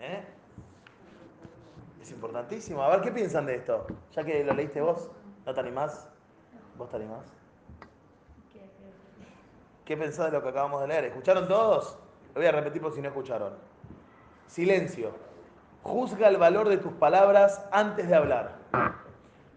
[0.00, 0.24] ¿Eh?
[2.00, 2.82] Es importantísimo.
[2.82, 3.86] A ver, ¿qué piensan de esto?
[4.12, 5.10] Ya que lo leíste vos,
[5.44, 6.08] ¿no te animás?
[6.76, 7.32] ¿Vos te animás?
[9.84, 11.04] ¿Qué pensás de lo que acabamos de leer?
[11.04, 11.98] ¿Escucharon todos?
[12.34, 13.73] Lo voy a repetir por si no escucharon.
[14.46, 15.12] Silencio.
[15.82, 18.56] Juzga el valor de tus palabras antes de hablar.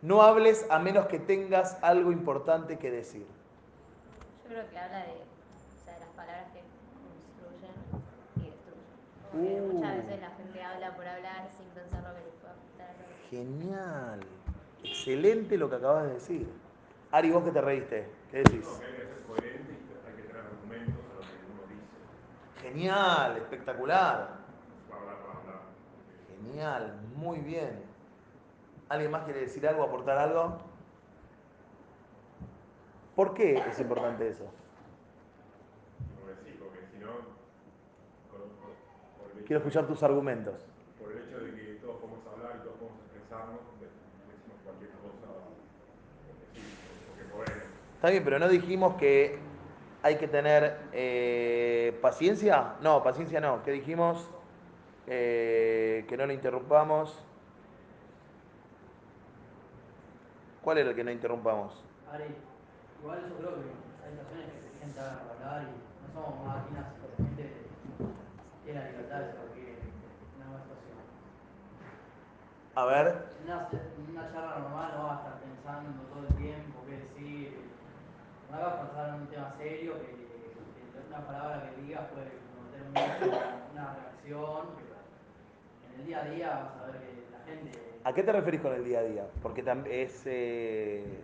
[0.02, 3.26] No hables a menos que tengas algo importante que decir.
[4.44, 6.62] Yo creo que habla de, o sea, de las palabras que
[7.04, 7.76] construyen
[8.38, 9.32] y destruyen.
[9.32, 9.74] Porque Uh.
[9.74, 12.96] muchas veces la gente habla por hablar sin pensar lo que les puede afectar.
[13.30, 14.20] Genial.
[14.84, 16.50] Excelente lo que acabas de decir.
[17.12, 18.68] Ari, vos que te reíste, ¿qué decís?
[22.62, 24.30] Genial, espectacular.
[24.90, 25.62] No es hablar para hablar.
[26.46, 27.82] Genial, muy bien.
[28.90, 30.58] ¿Alguien más quiere decir algo, aportar algo?
[33.16, 34.46] ¿Por qué es importante eso?
[36.16, 37.08] Como decís, porque si no,
[38.32, 40.56] por, por- Quiero escuchar tus argumentos.
[41.00, 43.88] por el hecho de que todos podemos hablar y todos podemos expresarnos, de-
[44.32, 45.34] decimos cualquier cosa,
[46.28, 46.62] porque sí,
[47.08, 47.64] porque podemos.
[47.96, 49.40] Está bien, pero no dijimos que
[50.04, 52.76] hay que tener eh, paciencia.
[52.82, 53.64] No, paciencia no.
[53.64, 54.30] ¿Qué dijimos?
[55.10, 57.18] Eh, que no lo interrumpamos.
[60.62, 61.82] ¿Cuál era el que no interrumpamos?
[62.12, 62.26] Ari,
[63.00, 63.72] igual yo creo que
[64.04, 65.72] hay situaciones que se tienen que hablar y
[66.04, 67.44] no somos máquinas y la gente
[68.66, 71.00] tiene la libertad de que quiere en una situación.
[72.76, 73.06] A ver,
[73.40, 73.70] En una,
[74.12, 77.64] una charla normal no vas a estar pensando todo el tiempo qué decir.
[78.52, 82.84] No hagas pensar en un tema serio que, que una palabra que digas puede cometer
[82.92, 83.40] mucho
[83.72, 84.97] una reacción, en
[85.98, 88.74] el día a día vas a ver que la gente ¿a qué te referís con
[88.74, 89.28] el día a día?
[89.44, 91.22] Porque es, eh,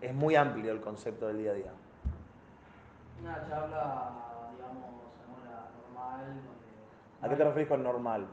[0.00, 1.72] es muy amplio el concepto del día a día.
[3.20, 4.10] Una charla,
[4.54, 4.92] digamos,
[5.88, 7.20] normal, donde...
[7.20, 8.26] ¿A qué te referís con normal?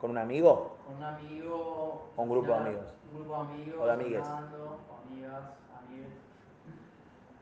[0.00, 0.78] ¿Con un amigo?
[0.86, 2.10] Con un amigo...
[2.16, 2.94] O un grupo de amigos.
[3.12, 3.78] Un grupo de amigos.
[3.78, 4.26] O de amigues.
[4.26, 5.42] Hablando, o amigas,
[5.76, 6.08] amigues.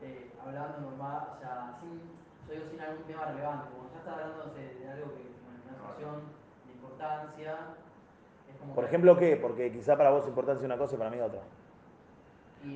[0.01, 2.01] eh, hablando normal, o sea, sin,
[2.47, 5.73] yo digo sin algún tema relevante, como ya está hablando de algo que, bueno, una
[5.77, 6.44] situación
[6.95, 7.55] importancia,
[8.49, 9.37] es como Por ejemplo, ¿qué?
[9.37, 11.41] Porque quizá para vos es importante una cosa y para mí otra.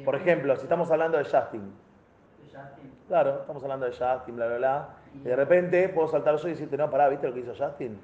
[0.06, 1.62] Por ejemplo, si estamos hablando de Justin.
[1.62, 4.90] de Justin, Claro, estamos hablando de Justin, bla, bla, bla.
[5.16, 8.00] Y de repente puedo saltar yo y decirte, no, pará, ¿viste lo que hizo Justin?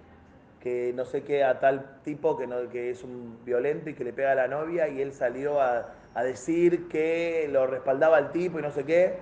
[0.60, 4.04] Que no sé qué a tal tipo que, no, que es un violento y que
[4.04, 8.32] le pega a la novia y él salió a, a decir que lo respaldaba al
[8.32, 9.19] tipo y no sé qué.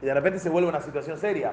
[0.00, 1.52] Y de repente se vuelve una situación seria.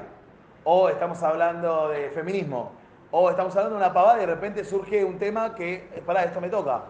[0.64, 2.79] O estamos hablando de feminismo.
[3.12, 6.24] O estamos hablando de una pavada y de repente surge un tema que, eh, pará,
[6.24, 6.84] esto me toca.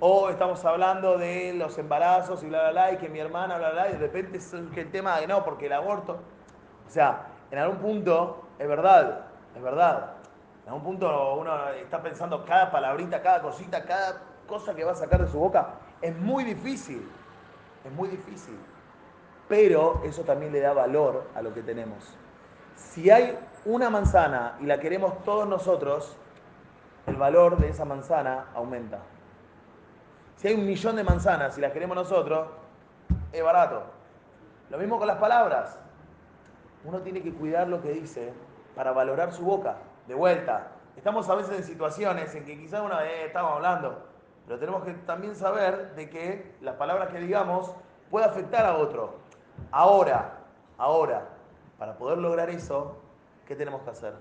[0.00, 3.70] O estamos hablando de los embarazos y bla, bla, bla, y que mi hermana, bla,
[3.70, 6.18] bla, bla, y de repente surge el tema de no, porque el aborto.
[6.86, 10.14] O sea, en algún punto, es verdad, es verdad.
[10.64, 14.96] En algún punto uno está pensando cada palabrita, cada cosita, cada cosa que va a
[14.96, 15.74] sacar de su boca.
[16.02, 17.08] Es muy difícil,
[17.84, 18.58] es muy difícil.
[19.48, 22.16] Pero eso también le da valor a lo que tenemos.
[22.74, 26.16] Si hay una manzana y la queremos todos nosotros,
[27.06, 28.98] el valor de esa manzana aumenta.
[30.36, 32.48] Si hay un millón de manzanas y las queremos nosotros,
[33.32, 33.82] es barato.
[34.70, 35.78] Lo mismo con las palabras.
[36.84, 38.32] Uno tiene que cuidar lo que dice
[38.74, 39.76] para valorar su boca.
[40.06, 40.68] De vuelta.
[40.96, 44.04] Estamos a veces en situaciones en que quizás una vez estamos hablando,
[44.46, 47.74] pero tenemos que también saber de que las palabras que digamos
[48.10, 49.14] puede afectar a otro.
[49.72, 50.38] Ahora,
[50.78, 51.26] ahora,
[51.78, 52.98] para poder lograr eso,
[53.46, 54.14] ¿qué tenemos que hacer?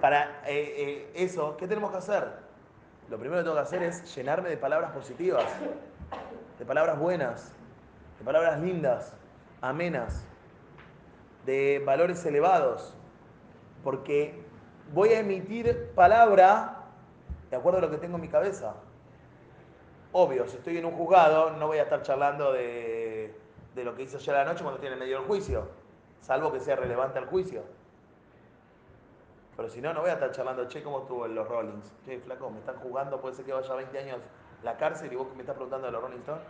[0.00, 2.24] Para eh, eh, eso, ¿qué tenemos que hacer?
[3.08, 5.44] Lo primero que tengo que hacer es llenarme de palabras positivas,
[6.58, 7.52] de palabras buenas,
[8.18, 9.14] de palabras lindas,
[9.60, 10.24] amenas,
[11.44, 12.94] de valores elevados,
[13.82, 14.42] porque
[14.92, 16.84] voy a emitir palabra
[17.50, 18.74] de acuerdo a lo que tengo en mi cabeza.
[20.16, 23.34] Obvio, si estoy en un juzgado, no voy a estar charlando de,
[23.74, 25.66] de lo que hice ayer a la noche cuando el medio del juicio,
[26.20, 27.64] salvo que sea relevante al juicio.
[29.56, 31.92] Pero si no, no voy a estar charlando, che, ¿cómo estuvo en los Rollings?
[32.04, 34.18] Che, flaco, me están jugando, puede ser que vaya 20 años
[34.62, 36.44] la cárcel y vos me estás preguntando de los Rolling Stones.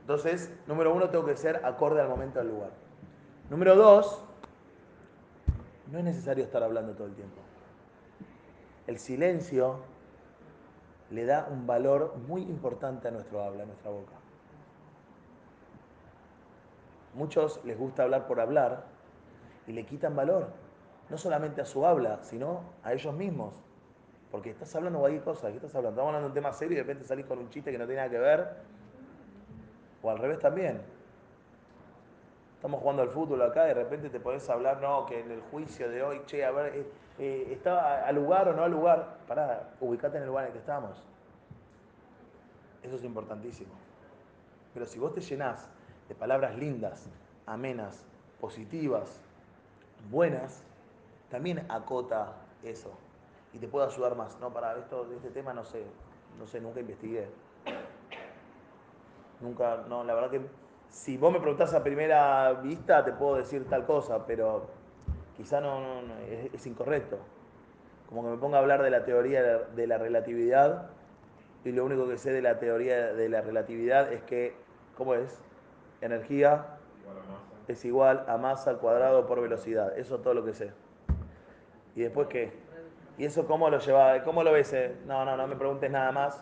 [0.00, 2.70] Entonces, número uno, tengo que ser acorde al momento del lugar.
[3.48, 4.24] Número dos,
[5.92, 7.40] no es necesario estar hablando todo el tiempo.
[8.88, 9.97] El silencio
[11.10, 14.12] le da un valor muy importante a nuestro habla, a nuestra boca.
[17.14, 18.84] Muchos les gusta hablar por hablar
[19.66, 20.48] y le quitan valor,
[21.08, 23.54] no solamente a su habla, sino a ellos mismos.
[24.30, 26.00] Porque estás hablando cualquier cosa, ¿qué estás hablando?
[26.00, 27.86] Estamos hablando de un tema serio y de repente salís con un chiste que no
[27.86, 28.48] tiene nada que ver.
[30.02, 30.82] O al revés también.
[32.58, 35.88] Estamos jugando al fútbol acá de repente te podés hablar, no, que en el juicio
[35.88, 39.18] de hoy, che, a ver, eh, eh, ¿está al lugar o no al lugar?
[39.28, 41.00] Pará, ubicate en el lugar en el que estamos.
[42.82, 43.70] Eso es importantísimo.
[44.74, 45.70] Pero si vos te llenás
[46.08, 47.08] de palabras lindas,
[47.46, 48.04] amenas,
[48.40, 49.20] positivas,
[50.10, 50.64] buenas,
[51.30, 52.32] también acota
[52.64, 52.90] eso
[53.52, 54.36] y te puede ayudar más.
[54.40, 55.84] No, para esto, este tema no sé,
[56.36, 57.28] no sé, nunca investigué.
[59.40, 63.68] Nunca, no, la verdad que si vos me preguntás a primera vista te puedo decir
[63.68, 64.66] tal cosa, pero
[65.36, 66.14] quizá no, no,
[66.52, 67.18] es, incorrecto.
[68.08, 70.90] Como que me ponga a hablar de la teoría de la relatividad
[71.64, 74.56] y lo único que sé de la teoría de la relatividad es que,
[74.96, 75.40] ¿cómo es?
[76.00, 76.78] Energía
[77.66, 79.98] es igual a masa al cuadrado por velocidad.
[79.98, 80.72] Eso es todo lo que sé.
[81.94, 82.52] ¿Y después qué?
[83.18, 84.22] ¿Y eso cómo lo lleva?
[84.22, 84.72] ¿Cómo lo ves?
[84.72, 84.96] Eh?
[85.06, 86.40] No, no, no me preguntes nada más.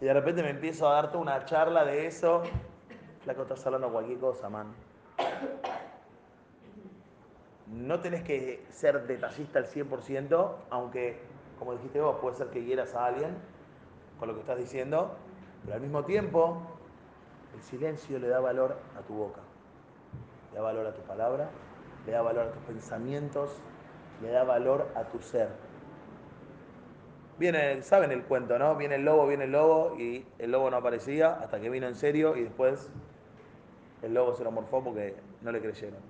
[0.00, 2.42] Y de repente me empiezo a darte una charla de eso.
[3.30, 4.68] Estás hablando cualquier cosa, man.
[7.66, 11.20] No tenés que ser detallista al 100%, aunque,
[11.58, 13.36] como dijiste vos, puede ser que quieras a alguien
[14.18, 15.14] con lo que estás diciendo,
[15.62, 16.62] pero al mismo tiempo,
[17.54, 19.40] el silencio le da valor a tu boca,
[20.52, 21.50] le da valor a tu palabra,
[22.06, 23.60] le da valor a tus pensamientos,
[24.22, 25.50] le da valor a tu ser.
[27.38, 28.74] Viene, saben el cuento, ¿no?
[28.74, 31.94] Viene el lobo, viene el lobo y el lobo no aparecía hasta que vino en
[31.94, 32.90] serio y después
[34.02, 36.00] el lobo se lo morfó porque no le creyeron.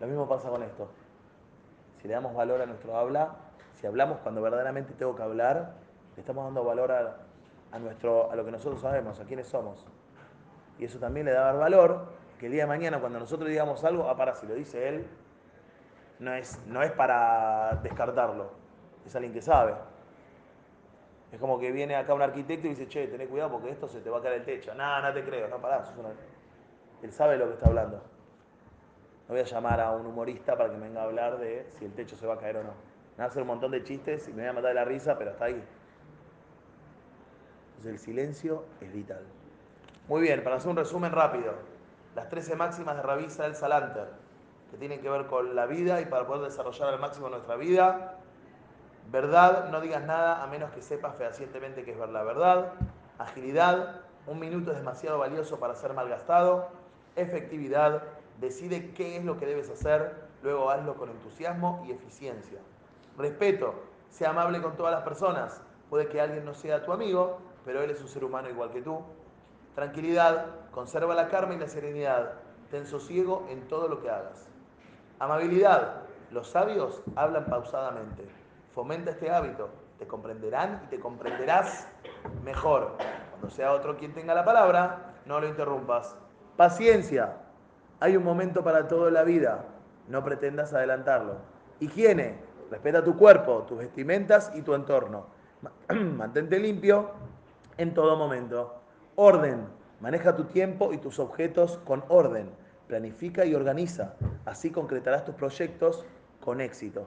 [0.00, 0.88] Lo mismo pasa con esto.
[2.00, 3.36] Si le damos valor a nuestro habla,
[3.74, 5.74] si hablamos cuando verdaderamente tengo que hablar,
[6.14, 7.16] le estamos dando valor a,
[7.72, 9.84] a, nuestro, a lo que nosotros sabemos, a quiénes somos.
[10.78, 12.06] Y eso también le da valor
[12.38, 15.06] que el día de mañana, cuando nosotros digamos algo, ah, para, si lo dice él,
[16.18, 18.50] no es, no es para descartarlo,
[19.06, 19.74] es alguien que sabe.
[21.32, 24.00] Es como que viene acá un arquitecto y dice, che, tené cuidado porque esto se
[24.00, 24.72] te va a caer el techo.
[24.74, 25.82] No, no te creo, no, pará.
[25.98, 26.10] Una...
[27.04, 27.98] Él sabe lo que está hablando.
[29.28, 31.92] No voy a llamar a un humorista para que venga a hablar de si el
[31.92, 32.70] techo se va a caer o no.
[32.70, 34.86] Me va a hacer un montón de chistes y me voy a matar de la
[34.86, 35.62] risa, pero hasta ahí.
[37.76, 39.20] Entonces el silencio es vital.
[40.08, 41.52] Muy bien, para hacer un resumen rápido.
[42.16, 44.08] Las 13 máximas de Ravisa del Salanter,
[44.70, 48.16] que tienen que ver con la vida y para poder desarrollar al máximo nuestra vida.
[49.10, 52.72] Verdad, no digas nada a menos que sepas fehacientemente que es la verdad.
[53.18, 56.83] Agilidad, un minuto es demasiado valioso para ser malgastado.
[57.16, 58.02] Efectividad,
[58.40, 62.58] decide qué es lo que debes hacer, luego hazlo con entusiasmo y eficiencia.
[63.16, 63.74] Respeto,
[64.10, 65.62] sea amable con todas las personas.
[65.90, 68.82] Puede que alguien no sea tu amigo, pero él es un ser humano igual que
[68.82, 69.00] tú.
[69.74, 72.32] Tranquilidad, conserva la calma y la serenidad.
[72.70, 74.48] Ten sosiego en todo lo que hagas.
[75.18, 78.24] Amabilidad, los sabios hablan pausadamente.
[78.74, 81.88] Fomenta este hábito, te comprenderán y te comprenderás
[82.42, 82.96] mejor.
[83.30, 86.16] Cuando sea otro quien tenga la palabra, no lo interrumpas.
[86.56, 87.32] Paciencia,
[87.98, 89.64] hay un momento para todo en la vida,
[90.08, 91.38] no pretendas adelantarlo.
[91.80, 92.36] Higiene,
[92.70, 95.26] respeta tu cuerpo, tus vestimentas y tu entorno.
[96.16, 97.10] Mantente limpio
[97.76, 98.76] en todo momento.
[99.16, 99.66] Orden,
[100.00, 102.50] maneja tu tiempo y tus objetos con orden.
[102.86, 106.04] Planifica y organiza, así concretarás tus proyectos
[106.40, 107.06] con éxito.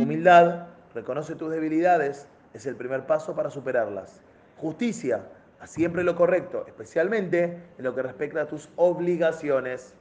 [0.00, 4.20] Humildad, reconoce tus debilidades, es el primer paso para superarlas.
[4.56, 5.22] Justicia,
[5.62, 9.94] haz siempre lo correcto, especialmente en lo que respecta a tus obligaciones.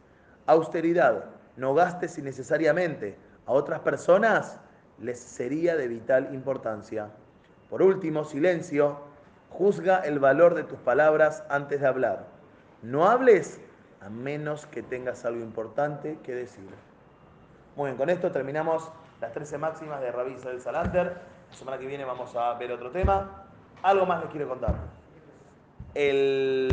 [0.47, 3.16] Austeridad, no gastes innecesariamente.
[3.45, 4.59] A otras personas
[4.99, 7.09] les sería de vital importancia.
[7.70, 8.99] Por último, silencio,
[9.51, 12.26] juzga el valor de tus palabras antes de hablar.
[12.82, 13.62] No hables
[14.01, 16.70] a menos que tengas algo importante que decir.
[17.76, 18.91] Muy bien, con esto terminamos
[19.22, 21.18] las 13 máximas de Rabí Isabel Salander.
[21.51, 23.45] La semana que viene vamos a ver otro tema.
[23.84, 25.01] Algo más les quiero contar.
[25.93, 26.71] El